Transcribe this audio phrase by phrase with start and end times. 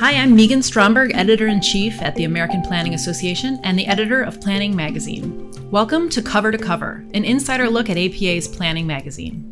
[0.00, 4.22] Hi, I'm Megan Stromberg, editor in chief at the American Planning Association and the editor
[4.22, 5.52] of Planning Magazine.
[5.70, 9.44] Welcome to Cover to Cover, an insider look at APA's Planning Magazine.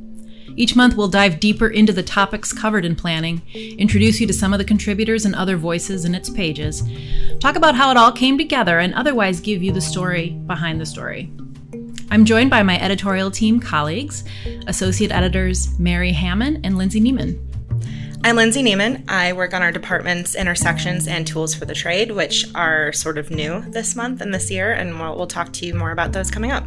[0.57, 4.55] Each month, we'll dive deeper into the topics covered in planning, introduce you to some
[4.55, 6.83] of the contributors and other voices in its pages,
[7.41, 10.87] talk about how it all came together, and otherwise give you the story behind the
[10.87, 11.31] story.
[12.11, 14.25] I'm joined by my editorial team colleagues,
[14.67, 17.48] associate editors Mary Hammond and Lindsay Neiman.
[18.25, 19.09] I'm Lindsay Neiman.
[19.09, 23.31] I work on our department's intersections and tools for the trade, which are sort of
[23.31, 26.31] new this month and this year, and we'll, we'll talk to you more about those
[26.31, 26.65] coming up.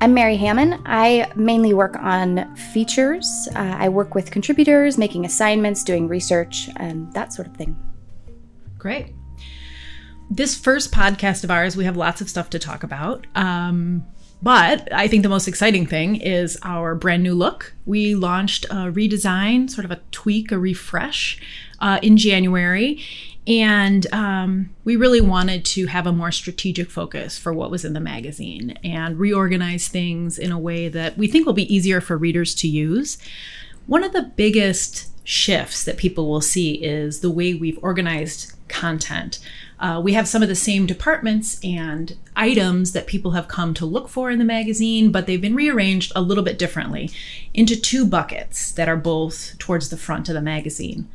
[0.00, 0.82] I'm Mary Hammond.
[0.86, 3.48] I mainly work on features.
[3.54, 7.76] Uh, I work with contributors, making assignments, doing research, and that sort of thing.
[8.76, 9.14] Great.
[10.30, 13.26] This first podcast of ours, we have lots of stuff to talk about.
[13.34, 14.04] Um,
[14.42, 17.74] but I think the most exciting thing is our brand new look.
[17.86, 21.40] We launched a redesign, sort of a tweak, a refresh
[21.80, 23.02] uh, in January.
[23.48, 27.94] And um, we really wanted to have a more strategic focus for what was in
[27.94, 32.18] the magazine and reorganize things in a way that we think will be easier for
[32.18, 33.16] readers to use.
[33.86, 39.38] One of the biggest shifts that people will see is the way we've organized content.
[39.80, 43.86] Uh, we have some of the same departments and items that people have come to
[43.86, 47.10] look for in the magazine, but they've been rearranged a little bit differently
[47.54, 51.08] into two buckets that are both towards the front of the magazine.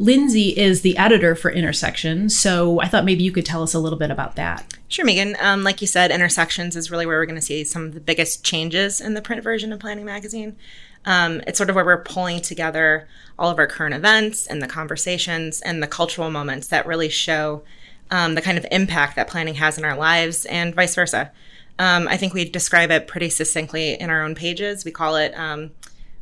[0.00, 3.80] Lindsay is the editor for Intersections, so I thought maybe you could tell us a
[3.80, 4.64] little bit about that.
[4.86, 5.36] Sure, Megan.
[5.40, 8.00] Um, like you said, Intersections is really where we're going to see some of the
[8.00, 10.56] biggest changes in the print version of Planning Magazine.
[11.04, 14.68] Um, it's sort of where we're pulling together all of our current events and the
[14.68, 17.62] conversations and the cultural moments that really show
[18.10, 21.30] um, the kind of impact that planning has in our lives and vice versa.
[21.78, 24.84] Um, I think we describe it pretty succinctly in our own pages.
[24.84, 25.70] We call it um,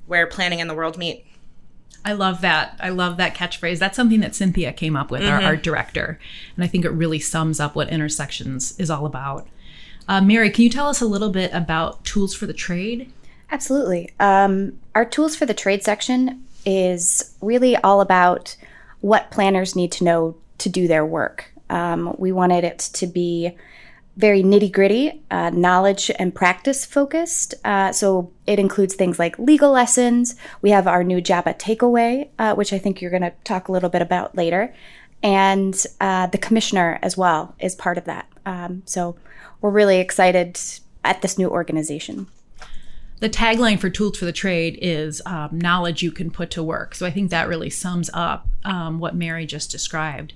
[0.06, 1.24] where planning and the world meet.
[2.04, 2.76] I love that.
[2.78, 3.78] I love that catchphrase.
[3.78, 5.32] That's something that Cynthia came up with, mm-hmm.
[5.32, 6.20] our art director.
[6.54, 9.48] And I think it really sums up what Intersections is all about.
[10.08, 13.12] Uh, Mary, can you tell us a little bit about Tools for the Trade?
[13.50, 14.12] Absolutely.
[14.20, 18.56] Um, our Tools for the Trade section is really all about
[19.00, 21.52] what planners need to know to do their work.
[21.70, 23.56] Um, we wanted it to be
[24.16, 27.54] very nitty gritty, uh, knowledge and practice focused.
[27.64, 30.36] Uh, so it includes things like legal lessons.
[30.62, 33.72] We have our new JAPA takeaway, uh, which I think you're going to talk a
[33.72, 34.74] little bit about later.
[35.22, 38.26] And uh, the commissioner as well is part of that.
[38.46, 39.16] Um, so
[39.60, 40.58] we're really excited
[41.04, 42.28] at this new organization.
[43.18, 46.94] The tagline for Tools for the Trade is um, knowledge you can put to work.
[46.94, 50.34] So I think that really sums up um, what Mary just described.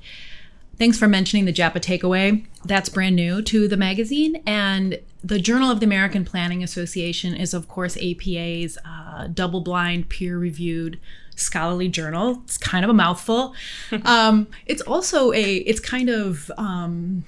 [0.81, 2.47] Thanks for mentioning the JAPA takeaway.
[2.65, 4.43] That's brand new to the magazine.
[4.47, 10.09] And the Journal of the American Planning Association is, of course, APA's uh, double blind,
[10.09, 10.99] peer reviewed
[11.37, 12.41] scholarly journal.
[12.45, 13.55] It's kind of a mouthful.
[14.07, 17.25] um, it's also a, it's kind of, um,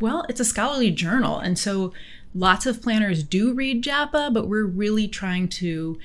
[0.00, 1.38] well, it's a scholarly journal.
[1.38, 1.92] And so
[2.34, 5.98] lots of planners do read JAPA, but we're really trying to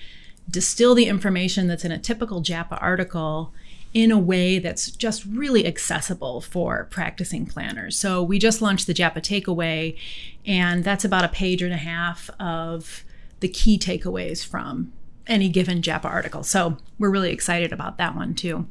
[0.52, 3.54] distill the information that's in a typical JAPA article
[3.94, 7.98] in a way that's just really accessible for practicing planners.
[7.98, 9.98] So we just launched the JAPA Takeaway,
[10.46, 13.04] and that's about a page and a half of
[13.40, 14.92] the key takeaways from
[15.28, 16.44] any given JAPA article.
[16.44, 18.66] So we're really excited about that one too.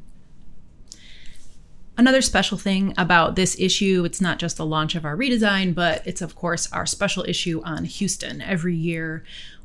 [1.95, 6.01] Another special thing about this issue, it's not just the launch of our redesign, but
[6.05, 8.41] it's of course our special issue on Houston.
[8.41, 9.23] Every year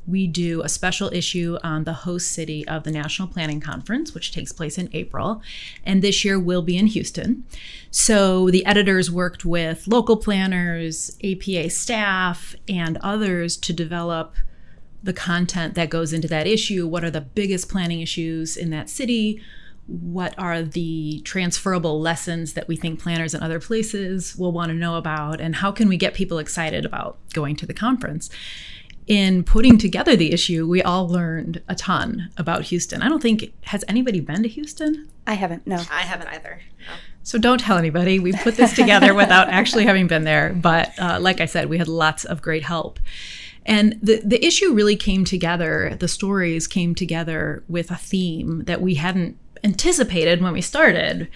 [0.09, 4.31] we do a special issue on the host city of the National Planning Conference, which
[4.31, 5.41] takes place in April.
[5.85, 7.45] And this year will be in Houston.
[7.91, 14.35] So the editors worked with local planners, APA staff, and others to develop
[15.01, 16.87] the content that goes into that issue.
[16.87, 19.41] What are the biggest planning issues in that city?
[19.87, 24.75] What are the transferable lessons that we think planners in other places will want to
[24.75, 25.41] know about?
[25.41, 28.29] And how can we get people excited about going to the conference?
[29.09, 33.01] In putting together the issue, we all learned a ton about Houston.
[33.01, 35.09] I don't think has anybody been to Houston?
[35.25, 35.65] I haven't.
[35.65, 36.61] No, I haven't either.
[36.87, 36.93] No.
[37.23, 38.19] So don't tell anybody.
[38.19, 40.53] We put this together without actually having been there.
[40.53, 42.99] But uh, like I said, we had lots of great help.
[43.65, 48.79] And the, the issue really came together, the stories came together with a theme that
[48.79, 51.27] we hadn't anticipated when we started.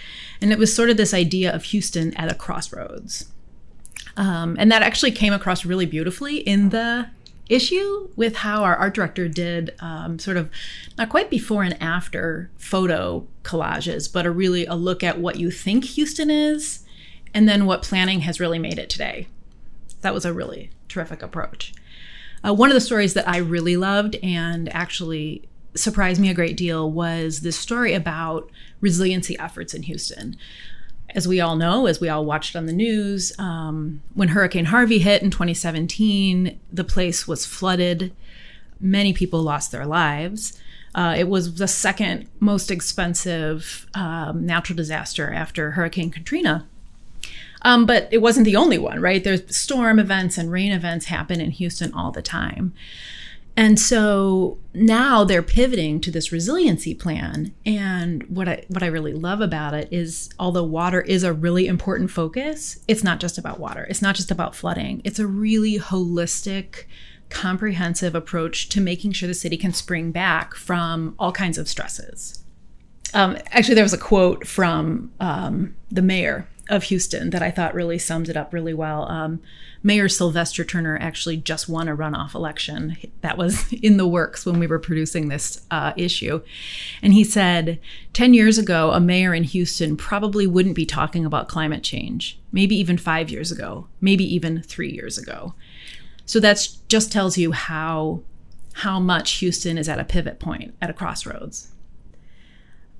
[0.41, 3.31] And it was sort of this idea of Houston at a crossroads.
[4.15, 7.09] Um, and that actually came across really beautifully in the
[7.49, 10.49] issue with how our art director did um, sort of
[10.97, 15.51] not quite before and after photo collages, but a really a look at what you
[15.51, 16.83] think Houston is
[17.33, 19.27] and then what planning has really made it today.
[20.01, 21.73] That was a really terrific approach.
[22.45, 26.57] Uh, one of the stories that I really loved and actually surprised me a great
[26.57, 28.51] deal was this story about
[28.81, 30.35] resiliency efforts in Houston.
[31.13, 34.99] As we all know, as we all watched on the news, um, when Hurricane Harvey
[34.99, 38.13] hit in 2017, the place was flooded.
[38.79, 40.59] Many people lost their lives.
[40.95, 46.67] Uh, it was the second most expensive um, natural disaster after Hurricane Katrina.
[47.63, 49.23] Um, but it wasn't the only one, right?
[49.23, 52.73] There's storm events and rain events happen in Houston all the time.
[53.55, 57.53] And so now they're pivoting to this resiliency plan.
[57.65, 61.67] And what I what I really love about it is although water is a really
[61.67, 63.85] important focus, it's not just about water.
[63.89, 65.01] It's not just about flooding.
[65.03, 66.85] It's a really holistic,
[67.29, 72.43] comprehensive approach to making sure the city can spring back from all kinds of stresses.
[73.13, 77.73] Um, actually, there was a quote from um, the mayor of Houston that I thought
[77.73, 79.09] really sums it up really well.
[79.09, 79.41] Um,
[79.81, 84.59] Mayor Sylvester Turner actually just won a runoff election that was in the works when
[84.59, 86.41] we were producing this uh, issue.
[87.01, 87.79] And he said
[88.13, 92.75] 10 years ago, a mayor in Houston probably wouldn't be talking about climate change, maybe
[92.75, 95.53] even five years ago, maybe even three years ago.
[96.25, 98.21] So that just tells you how
[98.77, 101.72] how much Houston is at a pivot point, at a crossroads.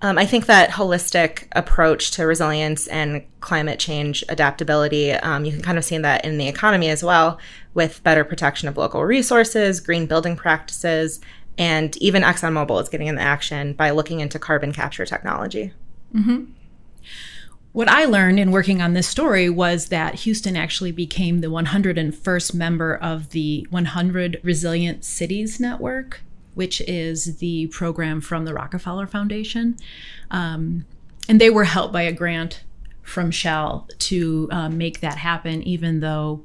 [0.04, 5.62] Um, I think that holistic approach to resilience and climate change adaptability, um, you can
[5.62, 7.40] kind of see that in the economy as well,
[7.74, 11.22] with better protection of local resources, green building practices,
[11.58, 15.72] and even ExxonMobil is getting in the action by looking into carbon capture technology.
[16.14, 16.52] Mm-hmm.
[17.72, 22.54] What I learned in working on this story was that Houston actually became the 101st
[22.54, 26.22] member of the 100 Resilient Cities Network
[26.56, 29.78] which is the program from the Rockefeller Foundation.
[30.32, 30.86] Um,
[31.28, 32.64] and they were helped by a grant
[33.02, 36.44] from Shell to uh, make that happen, even though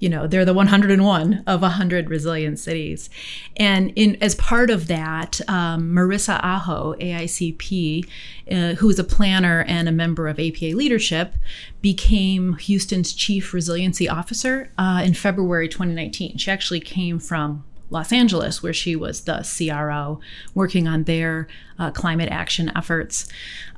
[0.00, 3.08] you know they're the 101 of 100 resilient cities
[3.56, 8.06] and in as part of that um, marissa aho aicp
[8.50, 11.36] uh, who is a planner and a member of apa leadership
[11.80, 18.62] became houston's chief resiliency officer uh, in february 2019 she actually came from Los Angeles,
[18.62, 20.20] where she was the CRO
[20.54, 21.46] working on their
[21.78, 23.28] uh, climate action efforts.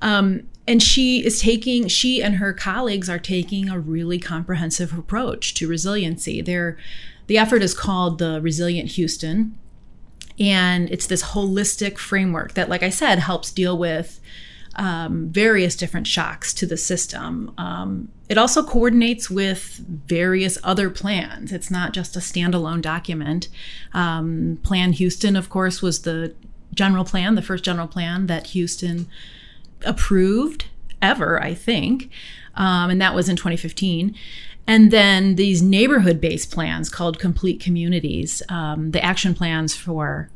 [0.00, 5.54] Um, and she is taking, she and her colleagues are taking a really comprehensive approach
[5.54, 6.40] to resiliency.
[6.40, 6.76] They're,
[7.26, 9.58] the effort is called the Resilient Houston.
[10.38, 14.20] And it's this holistic framework that, like I said, helps deal with
[14.74, 17.52] um, various different shocks to the system.
[17.56, 21.52] Um, it also coordinates with various other plans.
[21.52, 23.48] It's not just a standalone document.
[23.94, 26.34] Um, plan Houston, of course, was the
[26.74, 29.08] general plan, the first general plan that Houston
[29.84, 30.66] approved
[31.00, 32.10] ever, I think.
[32.54, 34.14] Um, and that was in 2015.
[34.66, 40.30] And then these neighborhood based plans called complete communities, um, the action plans for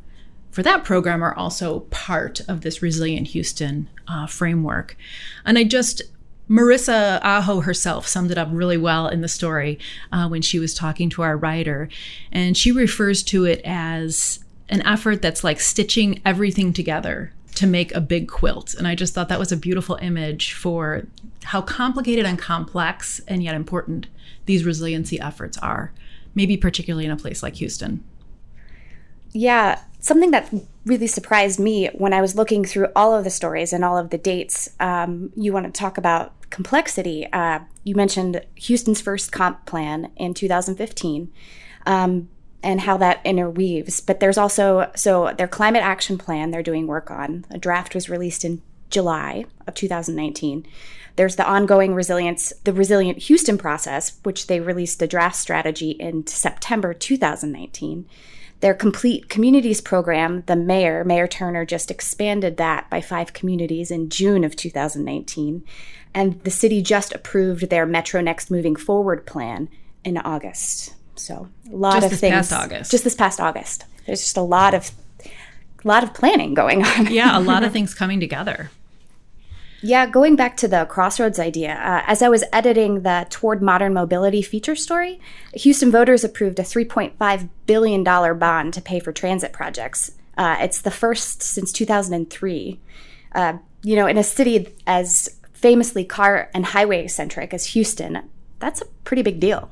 [0.51, 4.97] for that program are also part of this Resilient Houston uh, framework.
[5.45, 6.01] And I just,
[6.51, 9.79] Marissa Aho herself summed it up really well in the story
[10.11, 11.87] uh, when she was talking to our writer.
[12.29, 17.93] And she refers to it as an effort that's like stitching everything together to make
[17.93, 18.73] a big quilt.
[18.73, 21.07] And I just thought that was a beautiful image for
[21.43, 24.07] how complicated and complex and yet important
[24.45, 25.93] these resiliency efforts are,
[26.35, 28.03] maybe particularly in a place like Houston.
[29.31, 30.53] Yeah, something that
[30.85, 34.09] really surprised me when I was looking through all of the stories and all of
[34.09, 34.69] the dates.
[34.81, 37.27] Um, you want to talk about complexity.
[37.33, 41.31] Uh, you mentioned Houston's first comp plan in 2015.
[41.85, 42.29] Um,
[42.63, 44.01] and how that interweaves.
[44.01, 47.45] But there's also so their climate action plan they're doing work on.
[47.49, 50.67] A draft was released in July of 2019.
[51.15, 56.27] There's the ongoing resilience, the resilient Houston process, which they released a draft strategy in
[56.27, 58.07] September 2019.
[58.61, 64.09] Their complete communities program, the mayor, Mayor Turner, just expanded that by five communities in
[64.09, 65.63] June of 2019.
[66.13, 69.67] And the city just approved their Metro Next Moving Forward plan
[70.03, 70.93] in August.
[71.15, 72.33] So a lot just of this things.
[72.33, 72.91] Past August.
[72.91, 73.85] Just this past August.
[74.05, 74.91] There's just a lot of
[75.83, 77.11] a lot of planning going on.
[77.11, 78.69] yeah, a lot of things coming together.
[79.83, 83.93] Yeah, going back to the Crossroads idea, uh, as I was editing the Toward Modern
[83.93, 85.19] Mobility feature story,
[85.55, 90.11] Houston voters approved a $3.5 billion bond to pay for transit projects.
[90.37, 92.79] Uh, it's the first since 2003.
[93.33, 98.81] Uh, you know, in a city as famously car and highway centric as Houston, that's
[98.81, 99.71] a pretty big deal.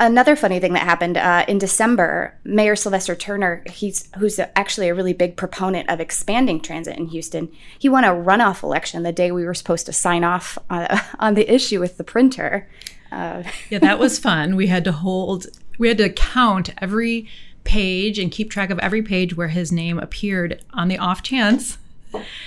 [0.00, 4.94] Another funny thing that happened uh, in December, Mayor Sylvester Turner, he's who's actually a
[4.94, 9.30] really big proponent of expanding transit in Houston, he won a runoff election the day
[9.30, 10.88] we were supposed to sign off on,
[11.18, 12.66] on the issue with the printer.
[13.12, 14.56] Uh, yeah, that was fun.
[14.56, 17.28] We had to hold, we had to count every
[17.64, 21.76] page and keep track of every page where his name appeared on the off chance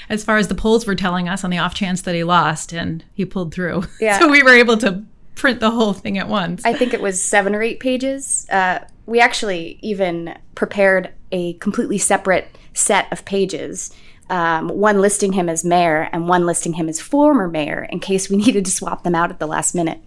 [0.10, 2.74] as far as the polls were telling us on the off chance that he lost
[2.74, 3.84] and he pulled through.
[4.02, 4.18] Yeah.
[4.24, 5.04] So we were able to
[5.36, 6.64] print the whole thing at once.
[6.66, 8.48] I think it was seven or eight pages.
[8.50, 13.94] Uh, we actually even prepared a completely separate set of pages.
[14.30, 18.30] Um, one listing him as mayor and one listing him as former mayor in case
[18.30, 20.00] we needed to swap them out at the last minute.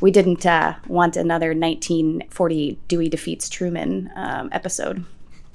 [0.00, 5.04] We didn't uh, want another 1940 Dewey defeats Truman um, episode.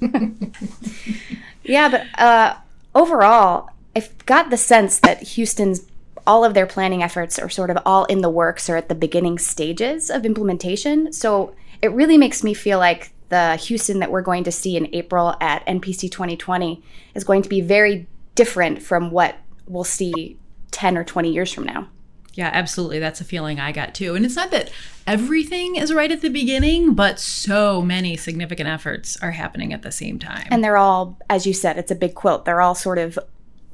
[1.62, 2.56] yeah, but uh,
[2.94, 5.80] overall, I've got the sense that Houston's
[6.26, 8.94] all of their planning efforts are sort of all in the works or at the
[8.94, 11.12] beginning stages of implementation.
[11.12, 14.94] So it really makes me feel like the Houston that we're going to see in
[14.94, 16.82] April at NPC 2020
[17.14, 20.38] is going to be very different from what we'll see
[20.70, 21.88] 10 or 20 years from now.
[22.34, 22.98] Yeah, absolutely.
[22.98, 24.14] That's a feeling I got too.
[24.14, 24.70] And it's not that
[25.06, 29.92] everything is right at the beginning, but so many significant efforts are happening at the
[29.92, 30.48] same time.
[30.50, 32.44] And they're all, as you said, it's a big quilt.
[32.44, 33.18] They're all sort of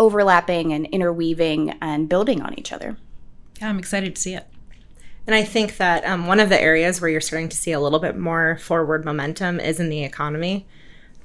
[0.01, 2.97] overlapping and interweaving and building on each other.
[3.61, 4.49] Yeah, I'm excited to see it.
[5.27, 7.79] And I think that um, one of the areas where you're starting to see a
[7.79, 10.67] little bit more forward momentum is in the economy.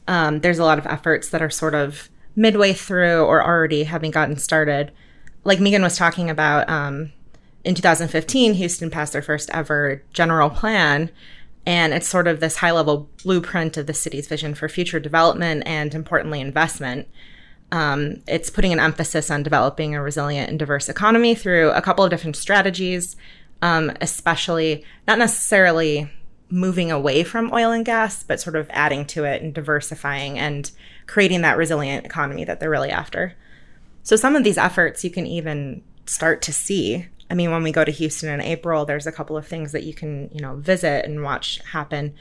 [0.08, 4.12] Um, there's a lot of efforts that are sort of midway through or already having
[4.12, 4.92] gotten started.
[5.46, 7.14] Like Megan was talking about, um,
[7.64, 11.10] in 2015, Houston passed their first ever general plan.
[11.66, 15.64] And it's sort of this high level blueprint of the city's vision for future development
[15.66, 17.08] and, importantly, investment.
[17.72, 22.04] Um, it's putting an emphasis on developing a resilient and diverse economy through a couple
[22.04, 23.16] of different strategies,
[23.62, 26.10] um, especially not necessarily
[26.50, 30.72] moving away from oil and gas, but sort of adding to it and diversifying and
[31.08, 33.34] creating that resilient economy that they're really after.
[34.04, 37.08] So, some of these efforts you can even start to see.
[37.30, 39.84] I mean, when we go to Houston in April, there's a couple of things that
[39.84, 42.14] you can, you know, visit and watch happen.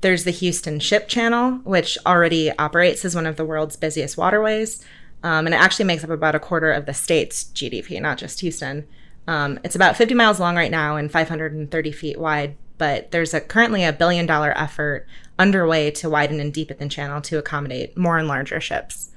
[0.00, 4.84] There's the Houston Ship Channel, which already operates as one of the world's busiest waterways.
[5.22, 8.40] Um, and it actually makes up about a quarter of the state's GDP, not just
[8.40, 8.86] Houston.
[9.26, 13.40] Um, it's about 50 miles long right now and 530 feet wide, but there's a,
[13.40, 15.06] currently a billion dollar effort
[15.38, 19.10] underway to widen and deepen the channel to accommodate more and larger ships.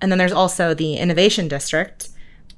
[0.00, 2.08] And then there's also the Innovation District,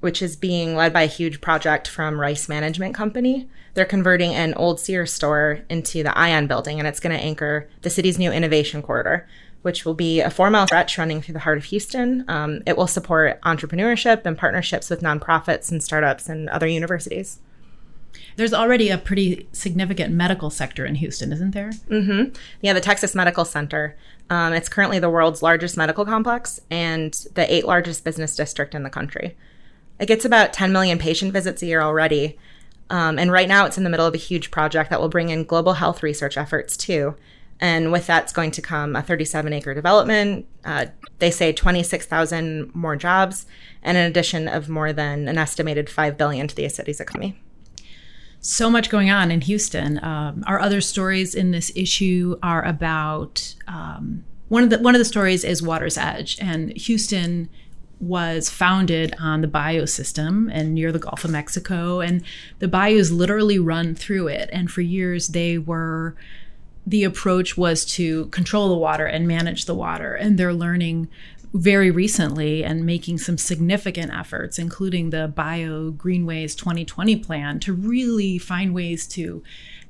[0.01, 3.49] which is being led by a huge project from Rice Management Company.
[3.75, 7.69] They're converting an old Sears store into the Ion building, and it's going to anchor
[7.83, 9.29] the city's new innovation corridor,
[9.63, 12.25] which will be a four mile stretch running through the heart of Houston.
[12.29, 17.41] Um, it will support entrepreneurship and partnerships with nonprofits and startups and other universities.
[18.37, 21.71] There's already a pretty significant medical sector in Houston, isn't there?
[21.89, 22.35] Mm-hmm.
[22.61, 23.97] Yeah, the Texas Medical Center.
[24.31, 28.83] Um, it's currently the world's largest medical complex and the eighth largest business district in
[28.83, 29.37] the country.
[30.01, 32.39] It gets about 10 million patient visits a year already.
[32.91, 35.31] Um, and right now, it's in the middle of a huge project that will bring
[35.31, 37.17] in global health research efforts too.
[37.61, 40.47] And with that's going to come a 37 acre development.
[40.65, 40.87] Uh,
[41.19, 43.47] they say 26,000 more jobs,
[43.83, 47.41] and an addition of more than an estimated 5 billion to the city's economy
[48.45, 50.03] so much going on in Houston.
[50.05, 54.99] Um, our other stories in this issue are about um, one of the one of
[54.99, 57.49] the stories is Water's Edge, and Houston
[58.01, 62.23] was founded on the bayou system and near the Gulf of Mexico, and
[62.59, 64.49] the bayous literally run through it.
[64.53, 66.17] And for years, they were
[66.87, 71.09] the approach was to control the water and manage the water, and they're learning
[71.55, 78.39] very recently and making some significant efforts, including the Bayou Greenways 2020 plan, to really
[78.39, 79.43] find ways to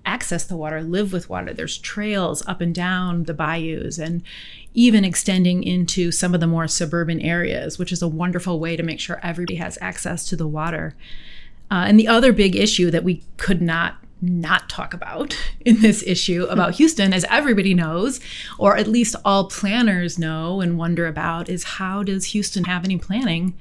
[0.06, 1.52] access the water, live with water.
[1.52, 4.22] There's trails up and down the bayous and
[4.74, 8.82] even extending into some of the more suburban areas, which is a wonderful way to
[8.82, 10.94] make sure everybody has access to the water.
[11.70, 16.02] Uh, and the other big issue that we could not not talk about in this
[16.06, 18.20] issue about Houston, as everybody knows,
[18.58, 22.96] or at least all planners know and wonder about, is how does Houston have any
[22.96, 23.54] planning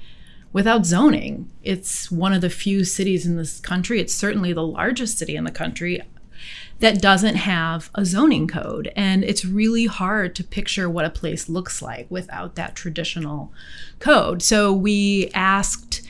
[0.52, 1.50] without zoning?
[1.62, 5.44] It's one of the few cities in this country, it's certainly the largest city in
[5.44, 6.00] the country
[6.80, 8.92] that doesn't have a zoning code.
[8.96, 13.52] And it's really hard to picture what a place looks like without that traditional
[14.00, 14.42] code.
[14.42, 16.02] So we asked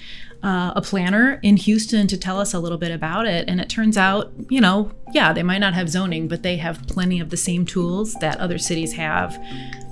[0.43, 3.49] uh, a planner in Houston to tell us a little bit about it.
[3.49, 6.87] And it turns out, you know, yeah, they might not have zoning, but they have
[6.87, 9.43] plenty of the same tools that other cities have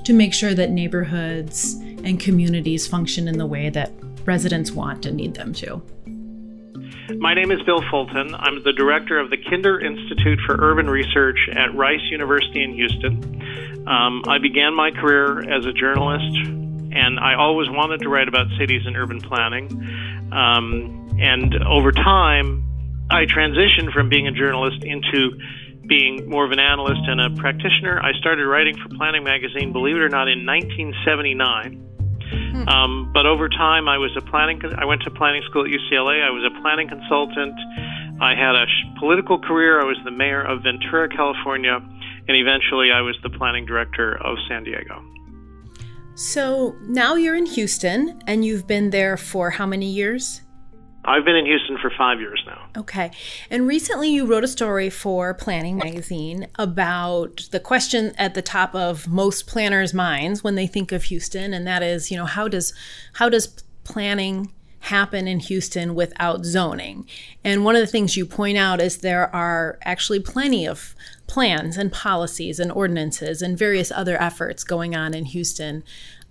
[0.04, 1.74] to make sure that neighborhoods
[2.04, 3.92] and communities function in the way that
[4.26, 5.82] residents want and need them to.
[7.10, 8.34] My name is Bill Fulton.
[8.34, 13.86] I'm the director of the Kinder Institute for Urban Research at Rice University in Houston.
[13.88, 16.36] Um, I began my career as a journalist,
[16.94, 19.66] and I always wanted to write about cities and urban planning.
[20.32, 22.64] Um, and over time,
[23.10, 25.38] I transitioned from being a journalist into
[25.88, 28.00] being more of an analyst and a practitioner.
[28.00, 31.91] I started writing for Planning Magazine, believe it or not, in 1979.
[32.32, 32.68] Hmm.
[32.68, 34.60] Um, but over time, I was a planning.
[34.76, 36.22] I went to planning school at UCLA.
[36.22, 37.54] I was a planning consultant.
[38.20, 39.80] I had a sh- political career.
[39.80, 44.36] I was the mayor of Ventura, California, and eventually I was the planning director of
[44.48, 45.02] San Diego.
[46.14, 50.42] So now you're in Houston, and you've been there for how many years?
[51.04, 52.68] I've been in Houston for five years now.
[52.76, 53.10] Okay.
[53.50, 58.74] And recently you wrote a story for Planning Magazine about the question at the top
[58.74, 62.46] of most planners' minds when they think of Houston, and that is, you know, how
[62.46, 62.72] does
[63.14, 63.48] how does
[63.84, 67.06] planning happen in Houston without zoning?
[67.42, 70.94] And one of the things you point out is there are actually plenty of
[71.26, 75.82] plans and policies and ordinances and various other efforts going on in Houston,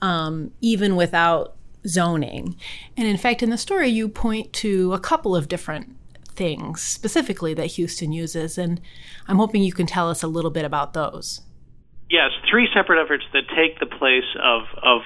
[0.01, 1.55] um, even without
[1.87, 2.55] zoning.
[2.97, 5.95] And in fact, in the story, you point to a couple of different
[6.29, 8.81] things specifically that Houston uses, and
[9.27, 11.41] I'm hoping you can tell us a little bit about those.
[12.09, 15.01] Yes, three separate efforts that take the place of of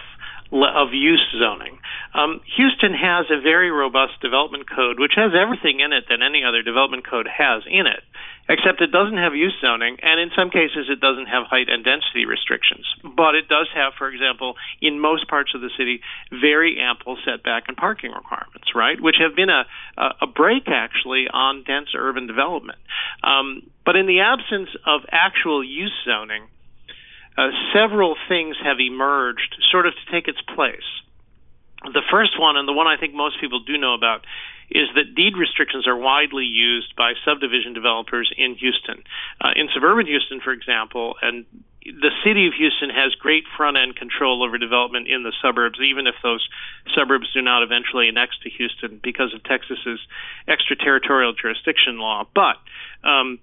[0.51, 1.79] of use zoning.
[2.13, 6.44] Um, Houston has a very robust development code, which has everything in it that any
[6.44, 8.03] other development code has in it
[8.48, 11.84] except it doesn't have use zoning, and in some cases it doesn't have height and
[11.84, 12.86] density restrictions.
[13.04, 17.66] But it does have, for example, in most parts of the city, very ample setback
[17.68, 19.00] and parking requirements, right?
[19.00, 19.66] Which have been a,
[19.98, 22.80] a brake actually on dense urban development.
[23.24, 26.44] Um, but in the absence of actual use zoning,
[27.38, 30.86] uh, several things have emerged sort of to take its place.
[31.94, 34.25] The first one, and the one I think most people do know about,
[34.70, 39.04] is that deed restrictions are widely used by subdivision developers in Houston.
[39.39, 41.46] Uh, in suburban Houston, for example, and
[41.86, 46.08] the city of Houston has great front end control over development in the suburbs, even
[46.08, 46.48] if those
[46.98, 50.00] suburbs do not eventually annex to Houston because of Texas's
[50.48, 52.25] extraterritorial jurisdiction law.
[52.34, 52.58] But
[53.08, 53.38] um,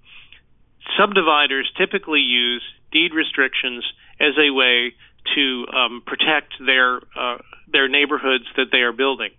[0.99, 3.85] subdividers typically use deed restrictions
[4.19, 4.93] as a way
[5.35, 7.37] to um, protect their uh,
[7.71, 9.31] their neighborhoods that they are building.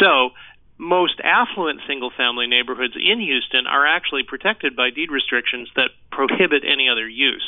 [0.00, 0.30] So
[0.78, 6.62] most affluent single family neighborhoods in Houston are actually protected by deed restrictions that prohibit
[6.64, 7.44] any other use.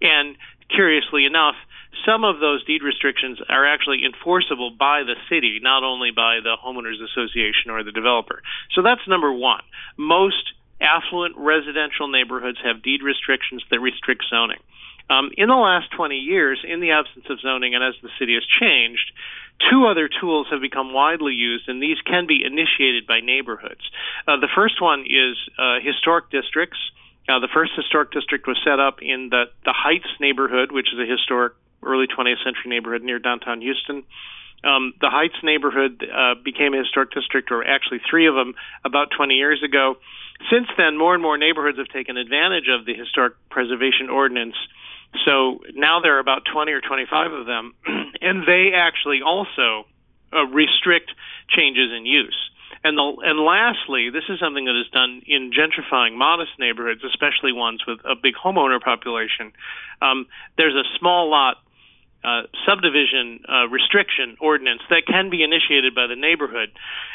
[0.00, 0.36] And
[0.68, 1.54] curiously enough,
[2.04, 6.56] some of those deed restrictions are actually enforceable by the city, not only by the
[6.58, 8.42] homeowners association or the developer.
[8.74, 9.62] So that's number one.
[9.96, 14.58] Most affluent residential neighborhoods have deed restrictions that restrict zoning.
[15.12, 18.34] Um, in the last 20 years, in the absence of zoning and as the city
[18.34, 19.12] has changed,
[19.70, 23.82] two other tools have become widely used, and these can be initiated by neighborhoods.
[24.26, 26.78] Uh, the first one is uh, historic districts.
[27.28, 30.98] Uh, the first historic district was set up in the, the Heights neighborhood, which is
[30.98, 34.04] a historic early 20th century neighborhood near downtown Houston.
[34.64, 39.10] Um, the Heights neighborhood uh, became a historic district, or actually three of them, about
[39.16, 39.96] 20 years ago.
[40.50, 44.56] Since then, more and more neighborhoods have taken advantage of the historic preservation ordinance
[45.24, 47.74] so now there are about 20 or 25 of them,
[48.20, 49.86] and they actually also
[50.32, 51.10] uh, restrict
[51.48, 52.50] changes in use.
[52.84, 57.52] And the, and lastly, this is something that is done in gentrifying modest neighborhoods, especially
[57.52, 59.52] ones with a big homeowner population.
[60.00, 61.58] Um, there's a small lot
[62.24, 66.70] uh, subdivision uh, restriction ordinance that can be initiated by the neighborhood.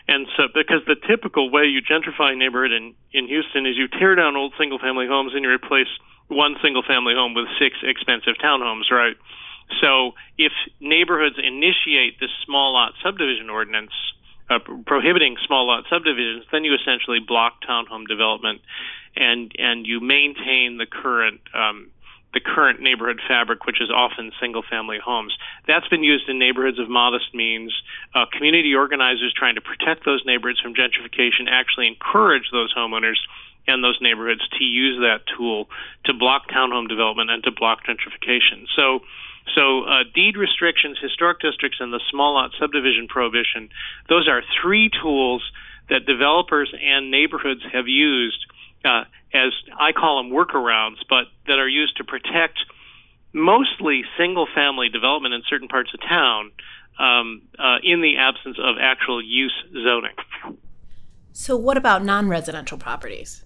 [0.07, 3.87] And so, because the typical way you gentrify a neighborhood in, in Houston is you
[3.87, 5.87] tear down old single family homes and you replace
[6.27, 9.15] one single family home with six expensive townhomes, right?
[9.81, 13.91] So if neighborhoods initiate this small lot subdivision ordinance,
[14.49, 18.61] uh, prohibiting small lot subdivisions, then you essentially block townhome development,
[19.15, 21.89] and and you maintain the current um,
[22.37, 25.35] the current neighborhood fabric, which is often single family homes.
[25.67, 27.73] That's been used in neighborhoods of modest means.
[28.13, 33.17] Uh, community organizers trying to protect those neighborhoods from gentrification actually encourage those homeowners
[33.65, 35.67] and those neighborhoods to use that tool
[36.05, 38.69] to block townhome development and to block gentrification.
[38.75, 38.99] So,
[39.55, 43.69] so uh, deed restrictions, historic districts, and the small lot subdivision prohibition,
[44.09, 45.41] those are three tools
[45.89, 48.45] that developers and neighborhoods have used
[48.87, 52.59] uh, as I call them workarounds, but that are used to protect
[53.33, 56.51] mostly single family development in certain parts of town
[56.97, 60.15] um, uh, in the absence of actual use zoning.
[61.33, 63.43] So, what about non residential properties?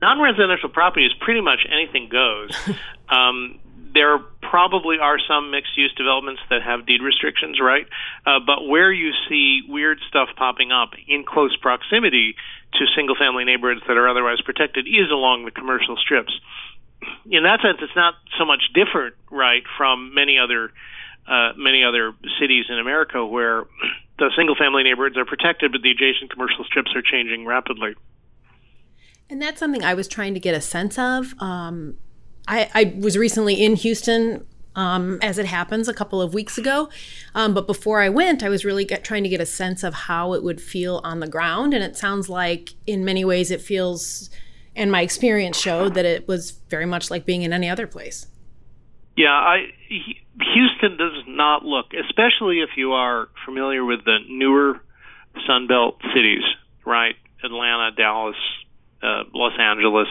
[0.00, 2.50] non-residential properties, pretty much anything goes.
[3.08, 3.58] um,
[3.92, 7.86] there probably are some mixed-use developments that have deed restrictions, right?
[8.26, 12.34] Uh, but where you see weird stuff popping up in close proximity
[12.74, 16.32] to single-family neighborhoods that are otherwise protected is along the commercial strips.
[17.30, 20.70] In that sense, it's not so much different, right, from many other
[21.28, 23.64] uh, many other cities in America where
[24.18, 27.94] the single-family neighborhoods are protected, but the adjacent commercial strips are changing rapidly.
[29.28, 31.34] And that's something I was trying to get a sense of.
[31.38, 31.98] Um,
[32.48, 36.88] I, I, was recently in Houston, um, as it happens, a couple of weeks ago.
[37.34, 39.94] Um, but before I went, I was really get, trying to get a sense of
[39.94, 41.74] how it would feel on the ground.
[41.74, 44.30] And it sounds like, in many ways, it feels,
[44.74, 48.26] and my experience showed that it was very much like being in any other place.
[49.16, 49.72] Yeah, I,
[50.54, 54.80] Houston does not look, especially if you are familiar with the newer
[55.48, 56.42] Sunbelt cities,
[56.84, 57.16] right?
[57.42, 58.36] Atlanta, Dallas,
[59.02, 60.08] uh, Los Angeles.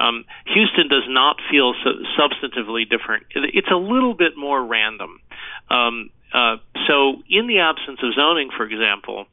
[0.00, 3.26] Um, Houston does not feel so substantively different.
[3.34, 5.20] It's a little bit more random.
[5.68, 9.26] Um, uh, so, in the absence of zoning, for example,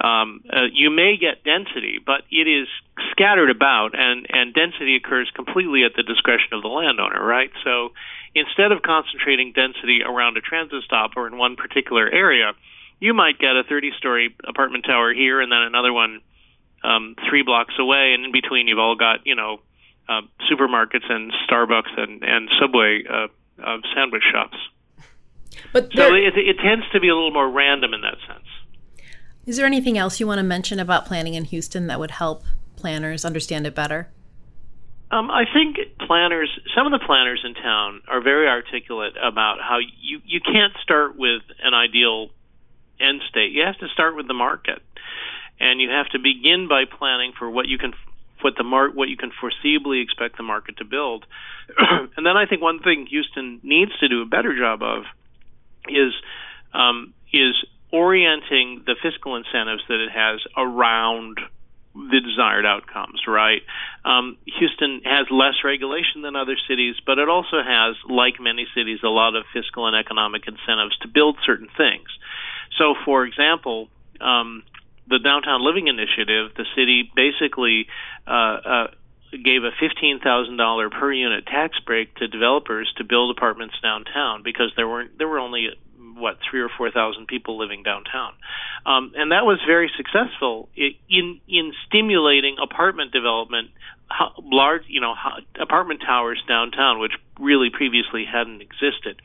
[0.00, 2.66] um, uh, you may get density, but it is
[3.12, 7.50] scattered about, and, and density occurs completely at the discretion of the landowner, right?
[7.64, 7.92] So,
[8.34, 12.52] instead of concentrating density around a transit stop or in one particular area,
[12.98, 16.20] you might get a 30 story apartment tower here and then another one
[16.84, 19.60] um, three blocks away, and in between you've all got you know
[20.08, 23.28] uh, supermarkets and Starbucks and and Subway uh,
[23.62, 24.56] uh, sandwich shops.
[25.72, 28.46] But so it, it tends to be a little more random in that sense.
[29.44, 32.44] Is there anything else you want to mention about planning in Houston that would help
[32.76, 34.08] planners understand it better?
[35.10, 39.78] Um, I think planners, some of the planners in town are very articulate about how
[39.78, 42.30] you, you can't start with an ideal
[42.98, 43.52] end state.
[43.52, 44.80] You have to start with the market
[45.60, 47.92] and you have to begin by planning for what you can
[48.42, 51.24] what the mar- what you can foreseeably expect the market to build.
[51.78, 55.04] and then I think one thing Houston needs to do a better job of
[55.88, 56.12] is
[56.74, 57.54] um, is
[57.92, 61.38] orienting the fiscal incentives that it has around
[61.94, 63.60] the desired outcomes, right?
[64.04, 69.00] Um, Houston has less regulation than other cities, but it also has, like many cities,
[69.04, 72.08] a lot of fiscal and economic incentives to build certain things.
[72.78, 73.88] So, for example,
[74.20, 74.62] um,
[75.08, 77.86] the Downtown Living Initiative, the city basically
[78.26, 78.86] uh, uh,
[79.32, 84.42] gave a fifteen thousand dollar per unit tax break to developers to build apartments downtown
[84.42, 85.68] because there weren't there were only
[86.16, 88.32] what three or four thousand people living downtown,
[88.86, 93.70] um, and that was very successful in in stimulating apartment development
[94.42, 95.14] large, you know,
[95.60, 99.20] apartment towers downtown, which really previously hadn't existed.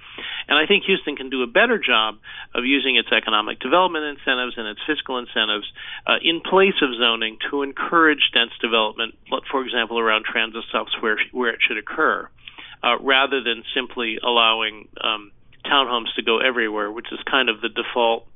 [0.47, 2.17] And I think Houston can do a better job
[2.55, 5.67] of using its economic development incentives and its fiscal incentives
[6.05, 9.15] uh, in place of zoning to encourage dense development,
[9.51, 12.27] for example, around transit stops where where it should occur,
[12.83, 15.31] uh, rather than simply allowing um,
[15.67, 18.27] townhomes to go everywhere, which is kind of the default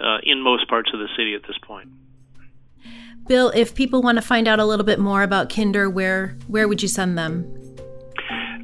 [0.00, 1.88] uh, in most parts of the city at this point.
[3.26, 6.68] Bill, if people want to find out a little bit more about Kinder, where where
[6.68, 7.44] would you send them?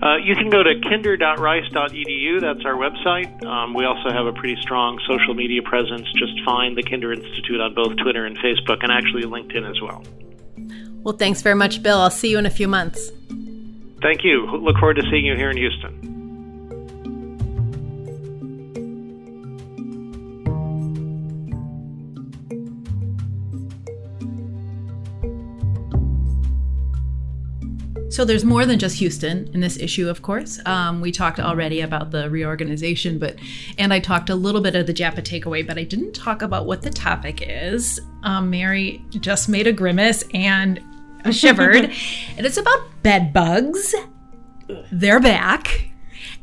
[0.02, 2.40] Uh, you can go to kinder.rice.edu.
[2.40, 3.44] That's our website.
[3.44, 6.08] Um, we also have a pretty strong social media presence.
[6.18, 10.02] Just find the Kinder Institute on both Twitter and Facebook, and actually LinkedIn as well.
[11.02, 11.98] Well, thanks very much, Bill.
[11.98, 13.10] I'll see you in a few months.
[14.00, 14.46] Thank you.
[14.46, 16.12] Look forward to seeing you here in Houston.
[28.12, 30.61] So there's more than just Houston in this issue, of course.
[30.66, 33.37] Um, we talked already about the reorganization, but
[33.79, 36.66] and I talked a little bit of the JAPA takeaway, but I didn't talk about
[36.66, 37.98] what the topic is.
[38.22, 40.79] Um, Mary just made a grimace and
[41.31, 41.85] shivered,
[42.37, 43.94] and it's about bed bugs.
[44.92, 45.88] They're back.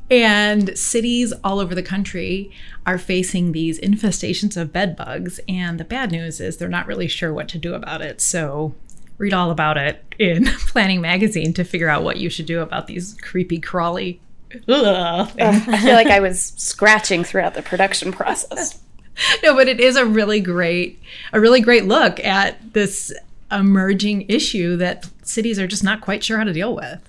[0.10, 2.52] And cities all over the country
[2.88, 5.40] are facing these infestations of bed bugs.
[5.48, 8.20] And the bad news is they're not really sure what to do about it.
[8.20, 8.74] So
[9.20, 12.88] read all about it in Planning Magazine to figure out what you should do about
[12.88, 14.20] these creepy, crawly.
[14.68, 18.80] Uh, I feel like I was scratching throughout the production process.
[19.44, 21.00] no, but it is a really great,
[21.34, 23.14] a really great look at this
[23.52, 27.08] emerging issue that cities are just not quite sure how to deal with.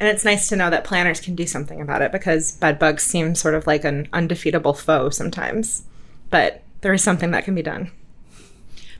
[0.00, 3.02] And it's nice to know that planners can do something about it because bed bugs
[3.02, 5.82] seem sort of like an undefeatable foe sometimes.
[6.30, 7.90] But there is something that can be done.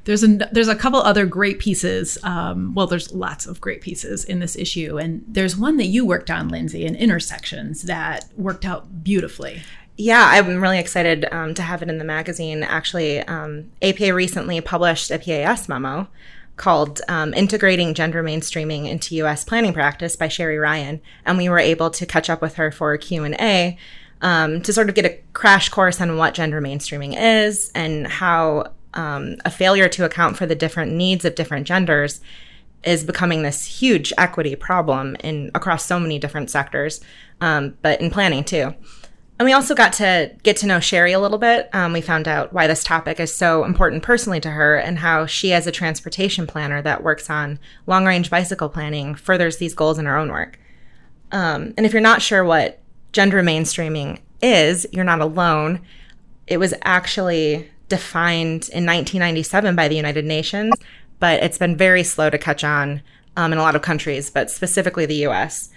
[0.08, 2.16] There's a there's a couple other great pieces.
[2.22, 6.06] Um, well, there's lots of great pieces in this issue, and there's one that you
[6.06, 9.60] worked on, Lindsay, in intersections that worked out beautifully.
[9.98, 12.62] Yeah, I'm really excited um, to have it in the magazine.
[12.62, 16.08] Actually, um, APA recently published a PAS memo
[16.56, 19.44] called um, Integrating Gender Mainstreaming into U.S.
[19.44, 22.96] Planning Practice by Sherry Ryan, and we were able to catch up with her for
[22.96, 23.76] Q&A
[24.22, 28.72] um, to sort of get a crash course on what gender mainstreaming is and how
[28.94, 32.20] um, a failure to account for the different needs of different genders
[32.84, 37.00] is becoming this huge equity problem in across so many different sectors,
[37.40, 38.74] um, but in planning too.
[39.38, 41.68] And we also got to get to know Sherry a little bit.
[41.72, 45.26] Um, we found out why this topic is so important personally to her and how
[45.26, 49.98] she, as a transportation planner that works on long range bicycle planning, furthers these goals
[49.98, 50.58] in her own work.
[51.30, 52.80] Um, and if you're not sure what
[53.12, 55.82] gender mainstreaming is, you're not alone.
[56.48, 60.74] It was actually defined in 1997 by the United Nations,
[61.18, 63.02] but it's been very slow to catch on
[63.36, 65.70] um, in a lot of countries, but specifically the US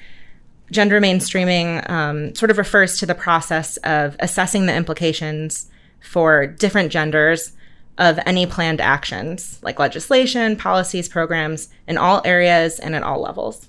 [0.72, 5.70] gender mainstreaming um, sort of refers to the process of assessing the implications
[6.00, 7.52] for different genders
[7.98, 13.68] of any planned actions, like legislation, policies, programs, in all areas and at all levels.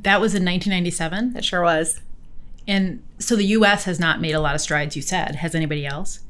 [0.00, 1.36] That was in 1997?
[1.36, 2.00] It sure was.
[2.66, 5.36] And so the US has not made a lot of strides, you said.
[5.36, 6.20] Has anybody else?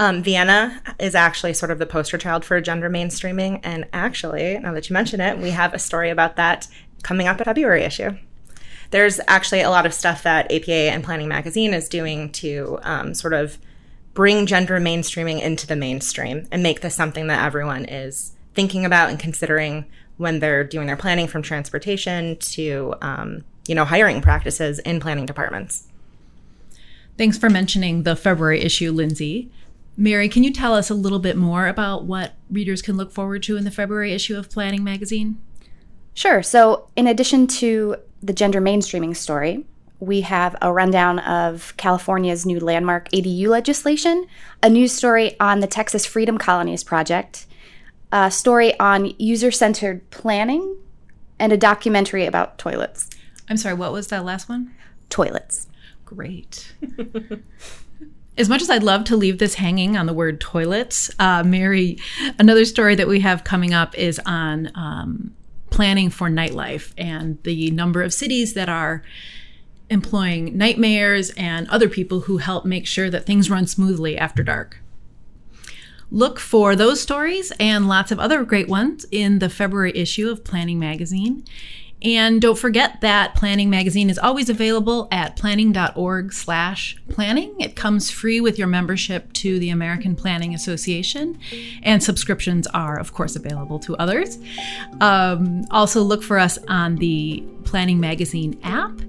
[0.00, 3.60] Um, Vienna is actually sort of the poster child for gender mainstreaming.
[3.64, 6.68] And actually, now that you mention it, we have a story about that
[7.02, 8.16] coming up at February issue.
[8.90, 13.12] There's actually a lot of stuff that APA and Planning Magazine is doing to um,
[13.12, 13.58] sort of
[14.14, 19.10] bring gender mainstreaming into the mainstream and make this something that everyone is thinking about
[19.10, 19.84] and considering
[20.16, 25.26] when they're doing their planning from transportation to um, you know hiring practices in planning
[25.26, 25.86] departments.
[27.16, 29.50] Thanks for mentioning the february issue lindsay
[29.98, 33.42] mary can you tell us a little bit more about what readers can look forward
[33.42, 35.38] to in the february issue of planning magazine
[36.18, 36.42] Sure.
[36.42, 39.64] So, in addition to the gender mainstreaming story,
[40.00, 44.26] we have a rundown of California's new landmark ADU legislation,
[44.60, 47.46] a news story on the Texas Freedom Colonies Project,
[48.10, 50.78] a story on user centered planning,
[51.38, 53.08] and a documentary about toilets.
[53.48, 54.74] I'm sorry, what was that last one?
[55.10, 55.68] Toilets.
[56.04, 56.74] Great.
[58.38, 61.98] as much as I'd love to leave this hanging on the word toilets, uh, Mary,
[62.38, 65.34] another story that we have coming up is on um,
[65.70, 69.02] planning for nightlife and the number of cities that are
[69.90, 74.42] employing night mayors and other people who help make sure that things run smoothly after
[74.42, 74.78] dark.
[76.10, 80.44] Look for those stories and lots of other great ones in the February issue of
[80.44, 81.44] Planning Magazine.
[82.02, 87.60] And don't forget that Planning Magazine is always available at planning.org slash planning.
[87.60, 91.38] It comes free with your membership to the American Planning Association,
[91.82, 94.38] and subscriptions are, of course, available to others.
[95.00, 99.00] Um, also, look for us on the Planning Magazine app.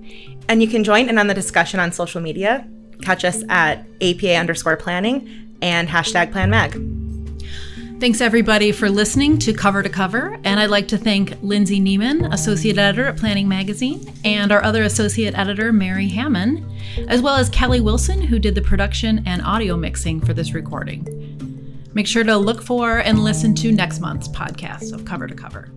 [0.48, 2.68] And you can join in on the discussion on social media.
[3.04, 7.09] Catch us at APA underscore planning and hashtag plan mag.
[8.00, 12.34] Thanks everybody for listening to Cover to Cover, and I'd like to thank Lindsay Neiman,
[12.34, 16.66] Associate Editor at Planning Magazine, and our other Associate Editor, Mary Hammond,
[17.10, 21.90] as well as Kelly Wilson, who did the production and audio mixing for this recording.
[21.94, 25.70] Make sure to look for and listen to next month's podcast of Cover to Cover.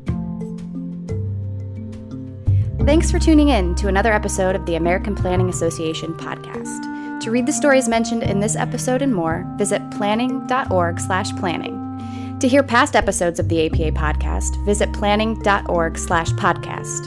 [2.86, 7.20] Thanks for tuning in to another episode of the American Planning Association podcast.
[7.22, 11.81] To read the stories mentioned in this episode and more, visit planning.org/planning.
[12.42, 17.06] To hear past episodes of the APA podcast, visit planning.org slash podcast.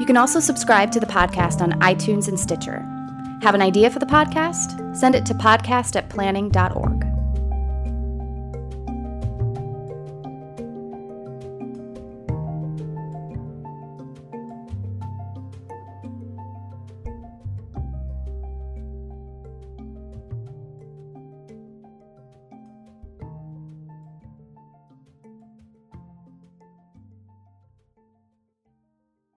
[0.00, 2.78] You can also subscribe to the podcast on iTunes and Stitcher.
[3.42, 4.96] Have an idea for the podcast?
[4.96, 7.13] Send it to podcast at planning.org.